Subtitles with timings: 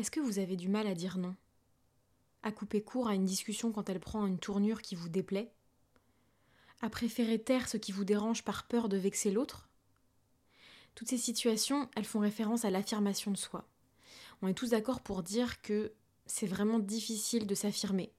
[0.00, 1.36] Est-ce que vous avez du mal à dire non?
[2.42, 5.52] À couper court à une discussion quand elle prend une tournure qui vous déplaît?
[6.80, 9.68] À préférer taire ce qui vous dérange par peur de vexer l'autre?
[10.94, 13.68] Toutes ces situations, elles font référence à l'affirmation de soi.
[14.40, 15.92] On est tous d'accord pour dire que
[16.24, 18.10] c'est vraiment difficile de s'affirmer,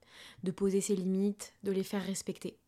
[0.44, 2.60] de poser ses limites, de les faire respecter.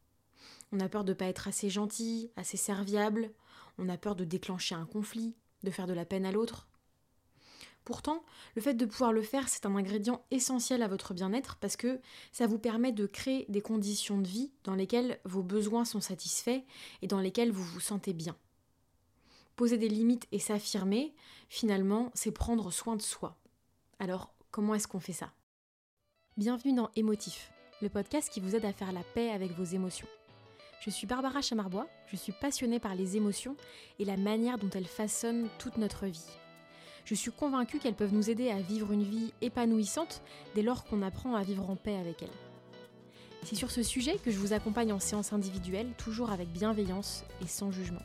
[0.72, 3.30] On a peur de ne pas être assez gentil, assez serviable,
[3.78, 6.66] on a peur de déclencher un conflit, de faire de la peine à l'autre.
[7.84, 8.22] Pourtant,
[8.54, 12.00] le fait de pouvoir le faire, c'est un ingrédient essentiel à votre bien-être parce que
[12.32, 16.62] ça vous permet de créer des conditions de vie dans lesquelles vos besoins sont satisfaits
[17.02, 18.36] et dans lesquelles vous vous sentez bien.
[19.56, 21.14] Poser des limites et s'affirmer,
[21.50, 23.36] finalement, c'est prendre soin de soi.
[23.98, 25.32] Alors, comment est-ce qu'on fait ça?
[26.38, 30.08] Bienvenue dans Émotif, le podcast qui vous aide à faire la paix avec vos émotions.
[30.80, 33.56] Je suis Barbara Chamarbois, je suis passionnée par les émotions
[33.98, 36.26] et la manière dont elles façonnent toute notre vie.
[37.04, 40.22] Je suis convaincue qu'elles peuvent nous aider à vivre une vie épanouissante
[40.54, 42.28] dès lors qu'on apprend à vivre en paix avec elles.
[43.44, 47.46] C'est sur ce sujet que je vous accompagne en séance individuelle, toujours avec bienveillance et
[47.46, 48.00] sans jugement.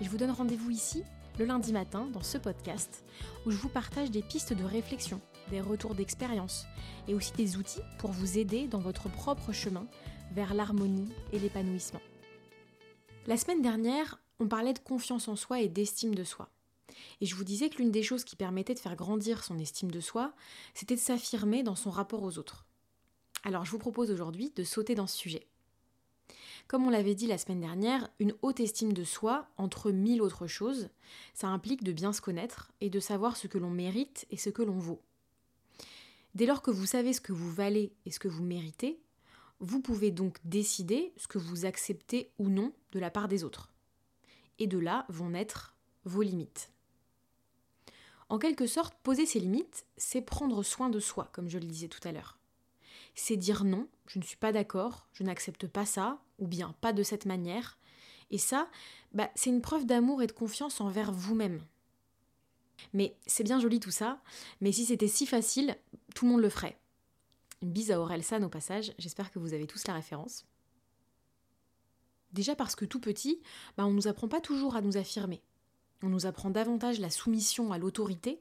[0.00, 1.02] Je vous donne rendez-vous ici,
[1.40, 3.04] le lundi matin, dans ce podcast,
[3.46, 6.66] où je vous partage des pistes de réflexion, des retours d'expérience,
[7.08, 9.86] et aussi des outils pour vous aider dans votre propre chemin
[10.32, 12.00] vers l'harmonie et l'épanouissement.
[13.26, 16.48] La semaine dernière, on parlait de confiance en soi et d'estime de soi.
[17.20, 19.90] Et je vous disais que l'une des choses qui permettait de faire grandir son estime
[19.90, 20.34] de soi,
[20.74, 22.66] c'était de s'affirmer dans son rapport aux autres.
[23.44, 25.46] Alors je vous propose aujourd'hui de sauter dans ce sujet.
[26.68, 30.46] Comme on l'avait dit la semaine dernière, une haute estime de soi, entre mille autres
[30.46, 30.88] choses,
[31.34, 34.50] ça implique de bien se connaître et de savoir ce que l'on mérite et ce
[34.50, 35.02] que l'on vaut.
[36.34, 38.98] Dès lors que vous savez ce que vous valez et ce que vous méritez,
[39.60, 43.72] vous pouvez donc décider ce que vous acceptez ou non de la part des autres.
[44.58, 46.71] Et de là vont naître vos limites.
[48.32, 51.88] En quelque sorte, poser ses limites, c'est prendre soin de soi, comme je le disais
[51.88, 52.38] tout à l'heure.
[53.14, 56.94] C'est dire non, je ne suis pas d'accord, je n'accepte pas ça, ou bien pas
[56.94, 57.76] de cette manière.
[58.30, 58.70] Et ça,
[59.12, 61.60] bah, c'est une preuve d'amour et de confiance envers vous-même.
[62.94, 64.22] Mais c'est bien joli tout ça,
[64.62, 65.76] mais si c'était si facile,
[66.14, 66.78] tout le monde le ferait.
[67.60, 70.46] Une bise à Aurel San au passage, j'espère que vous avez tous la référence.
[72.32, 73.42] Déjà parce que tout petit,
[73.76, 75.42] bah, on ne nous apprend pas toujours à nous affirmer.
[76.02, 78.40] On nous apprend davantage la soumission à l'autorité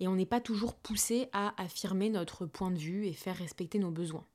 [0.00, 3.78] et on n'est pas toujours poussé à affirmer notre point de vue et faire respecter
[3.78, 4.26] nos besoins.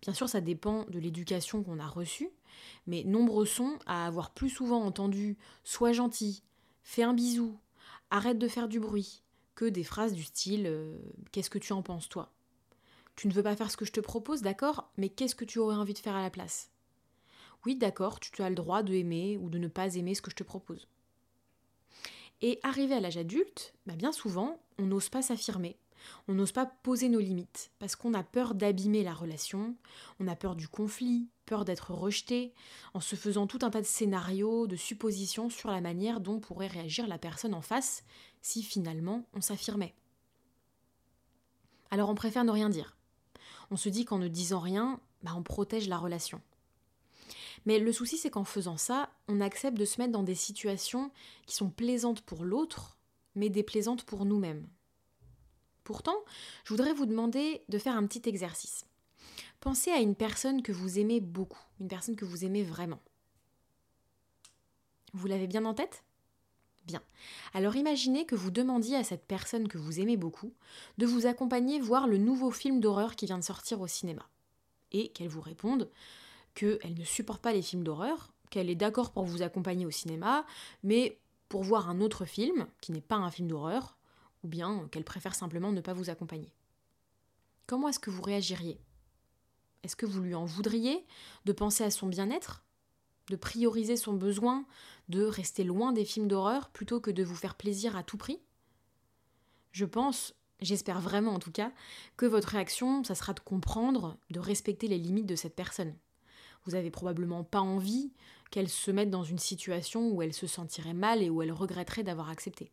[0.00, 2.30] Bien sûr, ça dépend de l'éducation qu'on a reçue,
[2.86, 6.42] mais nombreux sont à avoir plus souvent entendu Sois gentil,
[6.82, 7.58] fais un bisou,
[8.10, 9.22] arrête de faire du bruit,
[9.54, 10.98] que des phrases du style euh,
[11.30, 12.32] Qu'est-ce que tu en penses, toi?
[13.14, 15.58] Tu ne veux pas faire ce que je te propose, d'accord, mais qu'est-ce que tu
[15.58, 16.70] aurais envie de faire à la place?
[17.64, 20.30] Oui, d'accord, tu as le droit de aimer ou de ne pas aimer ce que
[20.30, 20.88] je te propose.
[22.42, 25.78] Et arrivé à l'âge adulte, bah, bien souvent, on n'ose pas s'affirmer,
[26.26, 29.76] on n'ose pas poser nos limites, parce qu'on a peur d'abîmer la relation,
[30.18, 32.52] on a peur du conflit, peur d'être rejeté,
[32.94, 36.66] en se faisant tout un tas de scénarios, de suppositions sur la manière dont pourrait
[36.66, 38.02] réagir la personne en face
[38.40, 39.94] si finalement on s'affirmait.
[41.92, 42.96] Alors on préfère ne rien dire.
[43.70, 46.40] On se dit qu'en ne disant rien, bah, on protège la relation.
[47.64, 51.10] Mais le souci, c'est qu'en faisant ça, on accepte de se mettre dans des situations
[51.46, 52.98] qui sont plaisantes pour l'autre,
[53.34, 54.66] mais déplaisantes pour nous-mêmes.
[55.84, 56.16] Pourtant,
[56.64, 58.86] je voudrais vous demander de faire un petit exercice.
[59.60, 63.00] Pensez à une personne que vous aimez beaucoup, une personne que vous aimez vraiment.
[65.14, 66.04] Vous l'avez bien en tête?
[66.86, 67.02] Bien.
[67.54, 70.52] Alors imaginez que vous demandiez à cette personne que vous aimez beaucoup
[70.98, 74.28] de vous accompagner voir le nouveau film d'horreur qui vient de sortir au cinéma.
[74.90, 75.88] Et qu'elle vous réponde
[76.54, 80.44] qu'elle ne supporte pas les films d'horreur, qu'elle est d'accord pour vous accompagner au cinéma,
[80.82, 81.18] mais
[81.48, 83.96] pour voir un autre film, qui n'est pas un film d'horreur,
[84.42, 86.50] ou bien qu'elle préfère simplement ne pas vous accompagner.
[87.66, 88.78] Comment est-ce que vous réagiriez?
[89.82, 91.04] Est-ce que vous lui en voudriez
[91.44, 92.64] de penser à son bien-être?
[93.28, 94.66] De prioriser son besoin
[95.08, 98.40] de rester loin des films d'horreur plutôt que de vous faire plaisir à tout prix?
[99.72, 101.72] Je pense, j'espère vraiment en tout cas,
[102.16, 105.94] que votre réaction, ça sera de comprendre, de respecter les limites de cette personne
[106.64, 108.12] vous avez probablement pas envie
[108.50, 112.04] qu'elle se mette dans une situation où elle se sentirait mal et où elle regretterait
[112.04, 112.70] d'avoir accepté.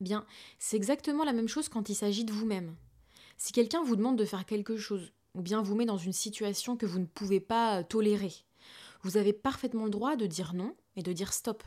[0.00, 0.26] Bien,
[0.58, 2.76] c'est exactement la même chose quand il s'agit de vous-même.
[3.36, 6.76] Si quelqu'un vous demande de faire quelque chose, ou bien vous met dans une situation
[6.76, 8.32] que vous ne pouvez pas tolérer,
[9.02, 11.64] vous avez parfaitement le droit de dire non et de dire stop.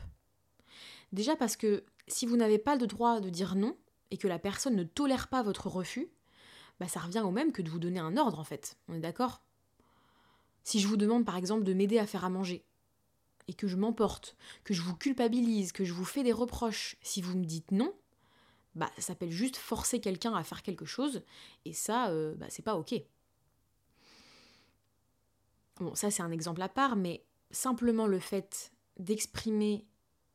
[1.12, 3.76] Déjà parce que si vous n'avez pas le droit de dire non
[4.10, 6.08] et que la personne ne tolère pas votre refus,
[6.80, 8.76] bah ça revient au même que de vous donner un ordre en fait.
[8.88, 9.42] On est d'accord?
[10.64, 12.64] Si je vous demande par exemple de m'aider à faire à manger,
[13.48, 17.22] et que je m'emporte, que je vous culpabilise, que je vous fais des reproches, si
[17.22, 17.94] vous me dites non,
[18.74, 21.22] bah, ça s'appelle juste forcer quelqu'un à faire quelque chose,
[21.64, 22.94] et ça, euh, bah, c'est pas ok.
[25.80, 29.86] Bon, ça c'est un exemple à part, mais simplement le fait d'exprimer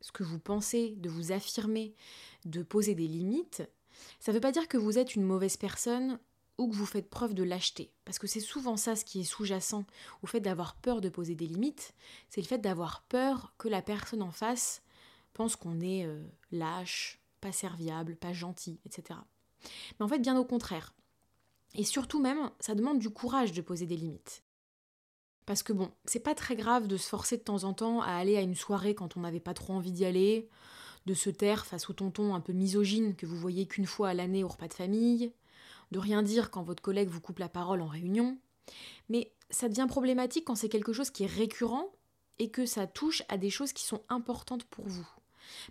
[0.01, 1.93] ce que vous pensez, de vous affirmer,
[2.45, 3.63] de poser des limites,
[4.19, 6.19] ça ne veut pas dire que vous êtes une mauvaise personne
[6.67, 7.91] que vous faites preuve de lâcheté.
[8.05, 9.85] Parce que c'est souvent ça ce qui est sous-jacent
[10.21, 11.93] au fait d'avoir peur de poser des limites,
[12.29, 14.81] c'est le fait d'avoir peur que la personne en face
[15.33, 19.19] pense qu'on est euh, lâche, pas serviable, pas gentil, etc.
[19.99, 20.93] Mais en fait, bien au contraire.
[21.75, 24.43] Et surtout même, ça demande du courage de poser des limites.
[25.45, 28.11] Parce que bon, c'est pas très grave de se forcer de temps en temps à
[28.11, 30.47] aller à une soirée quand on n'avait pas trop envie d'y aller,
[31.05, 34.13] de se taire face au tonton un peu misogyne que vous voyez qu'une fois à
[34.13, 35.33] l'année au repas de famille,
[35.93, 38.37] de rien dire quand votre collègue vous coupe la parole en réunion.
[39.07, 41.93] Mais ça devient problématique quand c'est quelque chose qui est récurrent
[42.39, 45.07] et que ça touche à des choses qui sont importantes pour vous.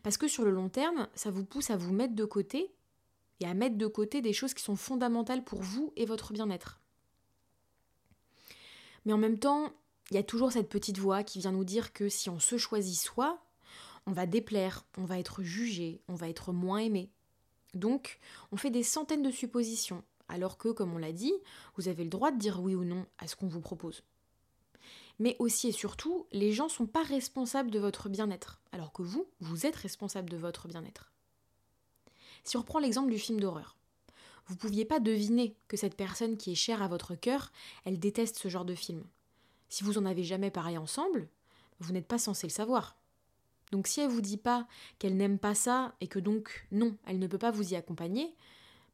[0.02, 2.72] Parce que sur le long terme, ça vous pousse à vous mettre de côté
[3.40, 6.80] et à mettre de côté des choses qui sont fondamentales pour vous et votre bien-être.
[9.04, 9.72] Mais en même temps,
[10.10, 12.56] il y a toujours cette petite voix qui vient nous dire que si on se
[12.56, 13.42] choisit soi,
[14.06, 17.10] on va déplaire, on va être jugé, on va être moins aimé.
[17.75, 18.20] Donc,
[18.50, 21.32] on fait des centaines de suppositions, alors que, comme on l'a dit,
[21.76, 24.02] vous avez le droit de dire oui ou non à ce qu'on vous propose.
[25.19, 29.02] Mais aussi et surtout, les gens ne sont pas responsables de votre bien-être, alors que
[29.02, 31.12] vous, vous êtes responsable de votre bien-être.
[32.44, 33.76] Si on reprend l'exemple du film d'horreur,
[34.46, 37.52] vous ne pouviez pas deviner que cette personne qui est chère à votre cœur,
[37.84, 39.04] elle déteste ce genre de film.
[39.68, 41.28] Si vous en avez jamais parlé ensemble,
[41.78, 42.96] vous n'êtes pas censé le savoir.
[43.70, 44.66] Donc si elle vous dit pas
[44.98, 48.34] qu'elle n'aime pas ça et que donc non, elle ne peut pas vous y accompagner,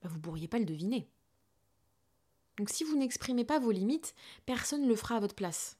[0.02, 1.08] bah, vous pourriez pas le deviner.
[2.58, 4.14] Donc si vous n'exprimez pas vos limites,
[4.44, 5.78] personne ne le fera à votre place.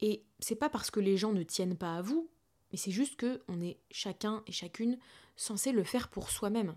[0.00, 2.28] Et c'est pas parce que les gens ne tiennent pas à vous,
[2.70, 4.98] mais c'est juste que on est chacun et chacune
[5.36, 6.76] censé le faire pour soi-même.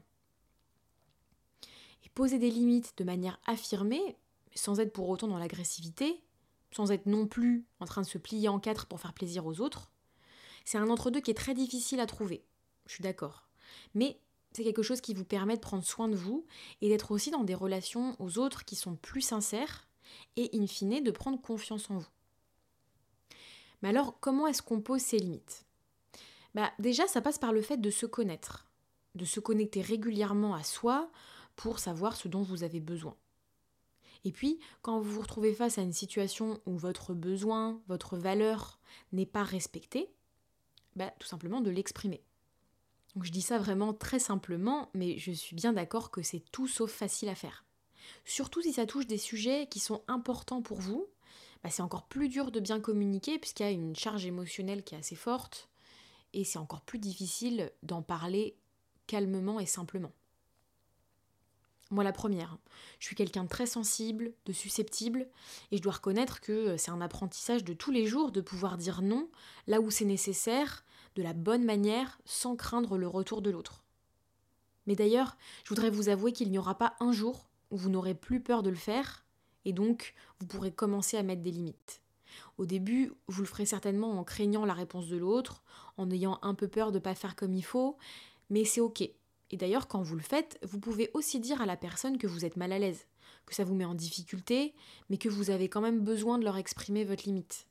[2.05, 4.17] Et poser des limites de manière affirmée,
[4.55, 6.23] sans être pour autant dans l'agressivité,
[6.71, 9.59] sans être non plus en train de se plier en quatre pour faire plaisir aux
[9.59, 9.91] autres,
[10.63, 12.45] c'est un entre-deux qui est très difficile à trouver.
[12.85, 13.47] Je suis d'accord.
[13.93, 14.19] Mais
[14.51, 16.45] c'est quelque chose qui vous permet de prendre soin de vous
[16.81, 19.87] et d'être aussi dans des relations aux autres qui sont plus sincères
[20.35, 22.09] et in fine de prendre confiance en vous.
[23.81, 25.65] Mais alors, comment est-ce qu'on pose ses limites?
[26.53, 28.67] Bah, Déjà, ça passe par le fait de se connaître,
[29.15, 31.09] de se connecter régulièrement à soi
[31.55, 33.15] pour savoir ce dont vous avez besoin.
[34.23, 38.79] Et puis, quand vous vous retrouvez face à une situation où votre besoin, votre valeur
[39.13, 40.09] n'est pas respectée,
[40.95, 42.21] bah, tout simplement de l'exprimer.
[43.15, 46.67] Donc je dis ça vraiment très simplement, mais je suis bien d'accord que c'est tout
[46.67, 47.65] sauf facile à faire.
[48.25, 51.07] Surtout si ça touche des sujets qui sont importants pour vous,
[51.63, 54.95] bah, c'est encore plus dur de bien communiquer puisqu'il y a une charge émotionnelle qui
[54.95, 55.69] est assez forte,
[56.33, 58.55] et c'est encore plus difficile d'en parler
[59.07, 60.11] calmement et simplement.
[61.91, 62.57] Moi la première,
[62.99, 65.27] je suis quelqu'un de très sensible, de susceptible,
[65.71, 69.01] et je dois reconnaître que c'est un apprentissage de tous les jours de pouvoir dire
[69.01, 69.29] non
[69.67, 70.85] là où c'est nécessaire,
[71.15, 73.83] de la bonne manière, sans craindre le retour de l'autre.
[74.87, 75.35] Mais d'ailleurs,
[75.65, 78.63] je voudrais vous avouer qu'il n'y aura pas un jour où vous n'aurez plus peur
[78.63, 79.25] de le faire,
[79.65, 82.01] et donc vous pourrez commencer à mettre des limites.
[82.57, 85.61] Au début, vous le ferez certainement en craignant la réponse de l'autre,
[85.97, 87.97] en ayant un peu peur de ne pas faire comme il faut,
[88.49, 89.09] mais c'est ok.
[89.51, 92.45] Et d'ailleurs, quand vous le faites, vous pouvez aussi dire à la personne que vous
[92.45, 93.05] êtes mal à l'aise,
[93.45, 94.73] que ça vous met en difficulté,
[95.09, 97.67] mais que vous avez quand même besoin de leur exprimer votre limite.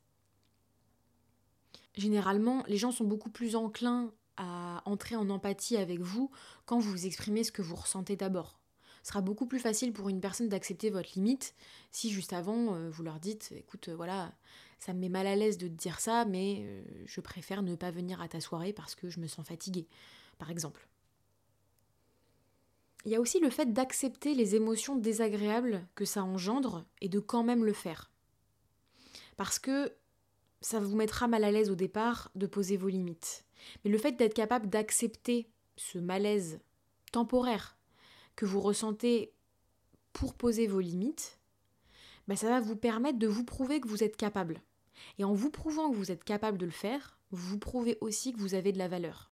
[1.97, 6.31] Généralement, les gens sont beaucoup plus enclins à entrer en empathie avec vous
[6.67, 8.61] quand vous exprimez ce que vous ressentez d'abord.
[9.03, 11.55] Ce sera beaucoup plus facile pour une personne d'accepter votre limite
[11.91, 14.33] si juste avant euh, vous leur dites écoute euh, voilà
[14.79, 17.75] ça me met mal à l'aise de te dire ça mais euh, je préfère ne
[17.75, 19.89] pas venir à ta soirée parce que je me sens fatiguée
[20.39, 20.87] par exemple.
[23.05, 27.19] Il y a aussi le fait d'accepter les émotions désagréables que ça engendre et de
[27.19, 28.11] quand même le faire.
[29.37, 29.93] Parce que
[30.61, 33.45] ça vous mettra mal à l'aise au départ de poser vos limites.
[33.85, 36.61] Mais le fait d'être capable d'accepter ce malaise
[37.13, 37.79] temporaire
[38.37, 39.33] que vous ressentez
[40.13, 41.39] pour poser vos limites,
[42.29, 44.61] bah, ça va vous permettre de vous prouver que vous êtes capable.
[45.19, 48.33] Et en vous prouvant que vous êtes capable de le faire, vous vous prouvez aussi
[48.33, 49.30] que vous avez de la valeur.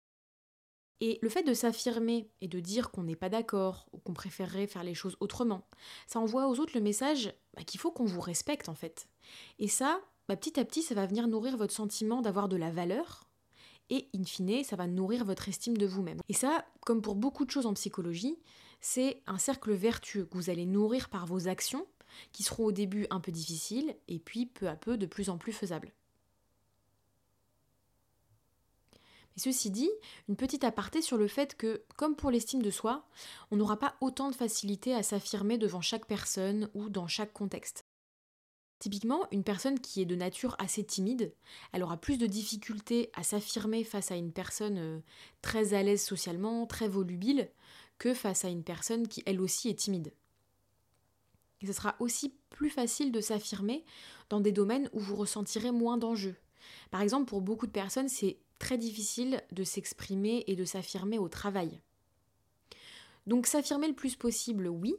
[1.01, 4.67] Et le fait de s'affirmer et de dire qu'on n'est pas d'accord ou qu'on préférerait
[4.67, 5.67] faire les choses autrement,
[6.07, 9.09] ça envoie aux autres le message bah, qu'il faut qu'on vous respecte en fait.
[9.59, 12.71] Et ça, bah, petit à petit, ça va venir nourrir votre sentiment d'avoir de la
[12.71, 13.27] valeur
[13.91, 16.19] et in fine, ça va nourrir votre estime de vous-même.
[16.29, 18.39] Et ça, comme pour beaucoup de choses en psychologie,
[18.81, 21.87] c'est un cercle vertueux que vous allez nourrir par vos actions
[22.33, 25.39] qui seront au début un peu difficiles et puis peu à peu de plus en
[25.39, 25.93] plus faisables.
[29.37, 29.91] Et ceci dit,
[30.29, 33.07] une petite aparté sur le fait que, comme pour l'estime de soi,
[33.51, 37.85] on n'aura pas autant de facilité à s'affirmer devant chaque personne ou dans chaque contexte.
[38.79, 41.33] Typiquement, une personne qui est de nature assez timide,
[41.73, 44.99] elle aura plus de difficultés à s'affirmer face à une personne euh,
[45.41, 47.51] très à l'aise socialement, très volubile,
[47.99, 50.13] que face à une personne qui elle aussi est timide.
[51.63, 53.85] Et ce sera aussi plus facile de s'affirmer
[54.29, 56.37] dans des domaines où vous ressentirez moins d'enjeux.
[56.91, 61.29] Par exemple, pour beaucoup de personnes, c'est très difficile de s'exprimer et de s'affirmer au
[61.29, 61.81] travail.
[63.27, 64.97] Donc s'affirmer le plus possible, oui,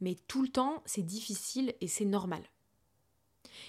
[0.00, 2.42] mais tout le temps, c'est difficile et c'est normal.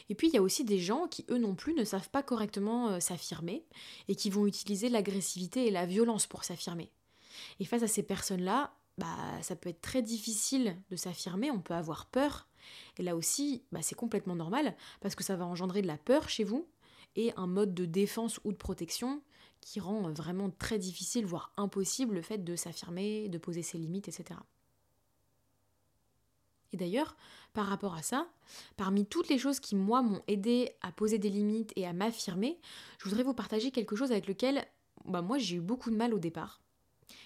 [0.10, 2.24] Et puis il y a aussi des gens qui, eux non plus, ne savent pas
[2.24, 3.66] correctement euh, s'affirmer
[4.08, 6.92] et qui vont utiliser l'agressivité et la violence pour s'affirmer.
[7.60, 11.76] Et face à ces personnes-là, bah, ça peut être très difficile de s'affirmer, on peut
[11.76, 12.48] avoir peur.
[12.98, 16.30] Et là aussi, bah, c'est complètement normal, parce que ça va engendrer de la peur
[16.30, 16.68] chez vous
[17.18, 19.22] et un mode de défense ou de protection
[19.60, 24.08] qui rend vraiment très difficile, voire impossible, le fait de s'affirmer, de poser ses limites,
[24.08, 24.40] etc.
[26.72, 27.18] Et d'ailleurs,
[27.54, 28.28] par rapport à ça,
[28.78, 32.60] parmi toutes les choses qui, moi, m'ont aidé à poser des limites et à m'affirmer,
[33.00, 34.66] je voudrais vous partager quelque chose avec lequel,
[35.06, 36.62] bah, moi, j'ai eu beaucoup de mal au départ.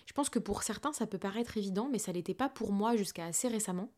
[0.06, 2.96] Je pense que pour certains, ça peut paraître évident, mais ça l'était pas pour moi
[2.96, 3.92] jusqu'à assez récemment.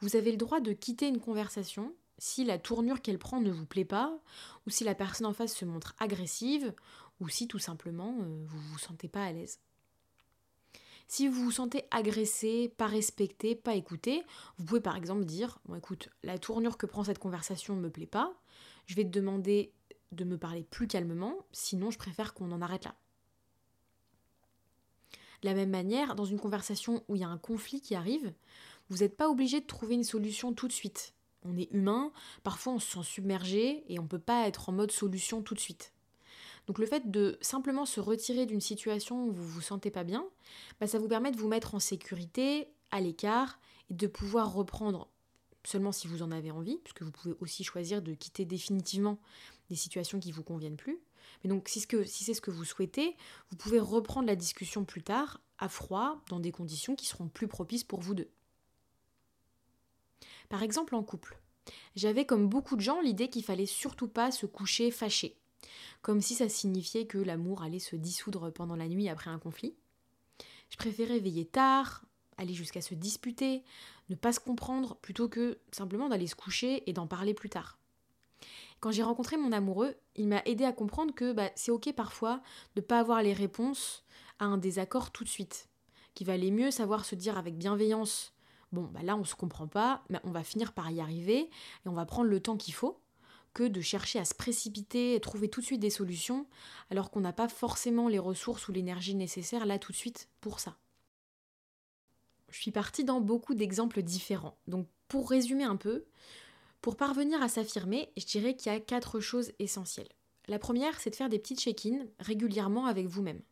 [0.00, 3.66] Vous avez le droit de quitter une conversation si la tournure qu'elle prend ne vous
[3.66, 4.18] plaît pas,
[4.66, 6.74] ou si la personne en face se montre agressive,
[7.20, 9.60] ou si tout simplement euh, vous vous sentez pas à l'aise.
[11.06, 14.22] Si vous vous sentez agressé, pas respecté, pas écouté,
[14.58, 18.06] vous pouvez par exemple dire bon, écoute, la tournure que prend cette conversation me plaît
[18.06, 18.34] pas,
[18.86, 19.72] je vais te demander
[20.12, 22.94] de me parler plus calmement, sinon je préfère qu'on en arrête là.
[25.42, 28.34] De la même manière, dans une conversation où il y a un conflit qui arrive,
[28.90, 31.14] vous n'êtes pas obligé de trouver une solution tout de suite.
[31.44, 34.72] On est humain, parfois on se sent submergé et on ne peut pas être en
[34.72, 35.92] mode solution tout de suite.
[36.66, 40.26] Donc le fait de simplement se retirer d'une situation où vous vous sentez pas bien,
[40.80, 43.58] bah, ça vous permet de vous mettre en sécurité, à l'écart,
[43.90, 45.08] et de pouvoir reprendre
[45.64, 49.18] seulement si vous en avez envie, puisque vous pouvez aussi choisir de quitter définitivement
[49.70, 51.00] des situations qui ne vous conviennent plus.
[51.42, 53.16] Mais donc si, si c'est ce que vous souhaitez,
[53.50, 57.48] vous pouvez reprendre la discussion plus tard, à froid, dans des conditions qui seront plus
[57.48, 58.30] propices pour vous deux.
[60.48, 61.38] Par exemple en couple.
[61.96, 65.38] J'avais comme beaucoup de gens l'idée qu'il fallait surtout pas se coucher fâché
[66.02, 69.74] comme si ça signifiait que l'amour allait se dissoudre pendant la nuit après un conflit.
[70.70, 72.04] Je préférais veiller tard,
[72.36, 73.62] aller jusqu'à se disputer,
[74.10, 77.78] ne pas se comprendre, plutôt que simplement d'aller se coucher et d'en parler plus tard.
[78.80, 82.36] Quand j'ai rencontré mon amoureux, il m'a aidé à comprendre que bah, c'est ok parfois
[82.76, 84.04] de ne pas avoir les réponses
[84.38, 85.68] à un désaccord tout de suite,
[86.14, 88.32] qu'il valait mieux savoir se dire avec bienveillance
[88.72, 91.38] bon bah là on se comprend pas, mais on va finir par y arriver
[91.84, 93.00] et on va prendre le temps qu'il faut,
[93.54, 96.46] que de chercher à se précipiter et trouver tout de suite des solutions,
[96.90, 100.60] alors qu'on n'a pas forcément les ressources ou l'énergie nécessaires là tout de suite pour
[100.60, 100.76] ça.
[102.50, 104.56] Je suis partie dans beaucoup d'exemples différents.
[104.66, 106.04] Donc pour résumer un peu,
[106.80, 110.08] pour parvenir à s'affirmer, je dirais qu'il y a quatre choses essentielles.
[110.46, 113.42] La première, c'est de faire des petites check-in régulièrement avec vous-même.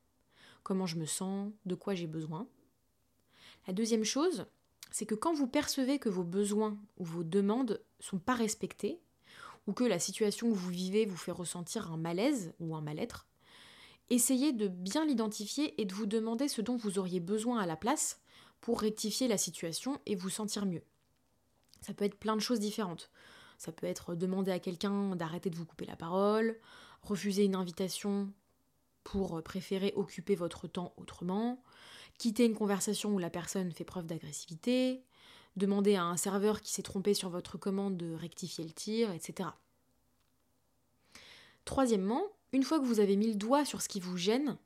[0.62, 2.48] Comment je me sens, de quoi j'ai besoin.
[3.66, 4.46] La deuxième chose,
[4.90, 9.00] c'est que quand vous percevez que vos besoins ou vos demandes sont pas respectés,
[9.66, 13.26] ou que la situation que vous vivez vous fait ressentir un malaise ou un mal-être,
[14.10, 17.76] essayez de bien l'identifier et de vous demander ce dont vous auriez besoin à la
[17.76, 18.20] place
[18.60, 20.82] pour rectifier la situation et vous sentir mieux.
[21.80, 23.10] Ça peut être plein de choses différentes.
[23.58, 26.58] Ça peut être demander à quelqu'un d'arrêter de vous couper la parole,
[27.02, 28.32] refuser une invitation
[29.06, 31.62] pour préférer occuper votre temps autrement,
[32.18, 35.02] quitter une conversation où la personne fait preuve d'agressivité,
[35.56, 39.48] Demandez à un serveur qui s'est trompé sur votre commande de rectifier le tir, etc.
[41.64, 42.22] Troisièmement,
[42.52, 44.58] une fois que vous avez mis le doigt sur ce qui vous gêne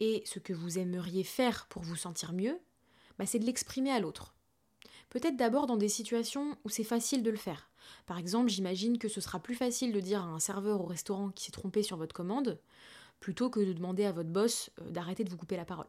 [0.00, 2.58] et ce que vous aimeriez faire pour vous sentir mieux,
[3.18, 4.34] bah, c'est de l'exprimer à l'autre.
[5.08, 7.70] Peut-être d'abord dans des situations où c'est facile de le faire.
[8.06, 11.30] Par exemple, j'imagine que ce sera plus facile de dire à un serveur au restaurant
[11.30, 12.60] qui s'est trompé sur votre commande,
[13.22, 15.86] plutôt que de demander à votre boss euh, d'arrêter de vous couper la parole.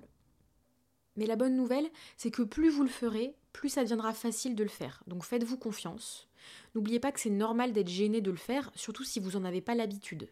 [1.16, 4.64] Mais la bonne nouvelle, c'est que plus vous le ferez, plus ça deviendra facile de
[4.64, 5.04] le faire.
[5.08, 6.30] Donc faites-vous confiance.
[6.76, 9.62] N'oubliez pas que c'est normal d'être gêné de le faire, surtout si vous n'en avez
[9.62, 10.30] pas l'habitude.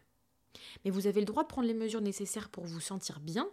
[0.84, 3.48] Mais vous avez le droit de prendre les mesures nécessaires pour vous sentir bien,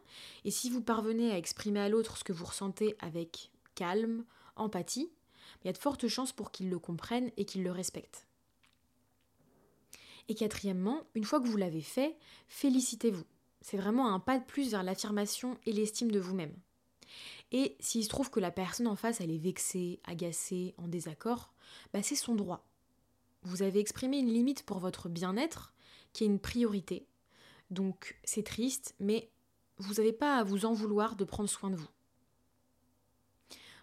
[0.45, 4.25] et si vous parvenez à exprimer à l'autre ce que vous ressentez avec calme,
[4.57, 5.11] empathie,
[5.63, 8.27] il y a de fortes chances pour qu'il le comprenne et qu'il le respecte.
[10.27, 12.15] Et quatrièmement, une fois que vous l'avez fait,
[12.47, 13.25] félicitez-vous.
[13.61, 16.53] C'est vraiment un pas de plus vers l'affirmation et l'estime de vous-même.
[17.51, 21.53] Et s'il se trouve que la personne en face, elle est vexée, agacée, en désaccord,
[21.93, 22.65] bah c'est son droit.
[23.43, 25.73] Vous avez exprimé une limite pour votre bien-être
[26.13, 27.07] qui est une priorité.
[27.71, 29.29] Donc c'est triste, mais
[29.77, 31.89] vous n'avez pas à vous en vouloir de prendre soin de vous.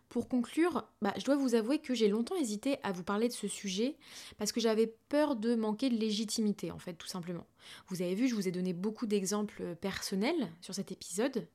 [0.09, 3.33] Pour conclure, bah, je dois vous avouer que j'ai longtemps hésité à vous parler de
[3.33, 3.97] ce sujet
[4.39, 7.47] parce que j'avais peur de manquer de légitimité, en fait, tout simplement.
[7.89, 11.49] Vous avez vu, je vous ai donné beaucoup d'exemples personnels sur cet épisode.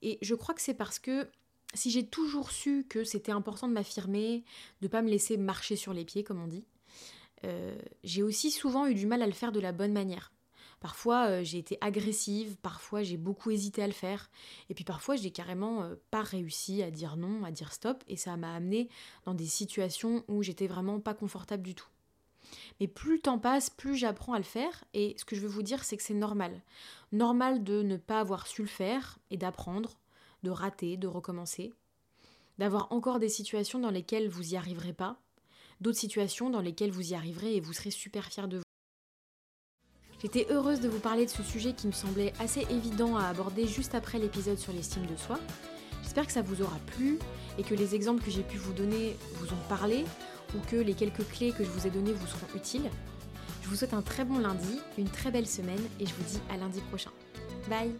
[0.00, 1.28] Et je crois que c'est parce que
[1.74, 4.44] si j'ai toujours su que c'était important de m'affirmer,
[4.80, 6.64] de ne pas me laisser marcher sur les pieds, comme on dit,
[7.44, 10.32] euh, j'ai aussi souvent eu du mal à le faire de la bonne manière.
[10.80, 14.30] Parfois euh, j'ai été agressive, parfois j'ai beaucoup hésité à le faire,
[14.70, 18.16] et puis parfois j'ai carrément euh, pas réussi à dire non, à dire stop, et
[18.16, 18.88] ça m'a amené
[19.24, 21.88] dans des situations où j'étais vraiment pas confortable du tout.
[22.80, 25.48] Mais plus le temps passe, plus j'apprends à le faire, et ce que je veux
[25.48, 26.62] vous dire, c'est que c'est normal.
[27.10, 29.98] Normal de ne pas avoir su le faire, et d'apprendre,
[30.44, 31.74] de rater, de recommencer,
[32.58, 35.20] d'avoir encore des situations dans lesquelles vous y arriverez pas,
[35.80, 38.67] d'autres situations dans lesquelles vous y arriverez et vous serez super fiers de vous.
[40.20, 43.66] J'étais heureuse de vous parler de ce sujet qui me semblait assez évident à aborder
[43.66, 45.38] juste après l'épisode sur l'estime de soi.
[46.02, 47.18] J'espère que ça vous aura plu
[47.56, 50.04] et que les exemples que j'ai pu vous donner vous ont parlé
[50.56, 52.90] ou que les quelques clés que je vous ai données vous seront utiles.
[53.62, 56.40] Je vous souhaite un très bon lundi, une très belle semaine et je vous dis
[56.50, 57.10] à lundi prochain.
[57.68, 57.92] Bye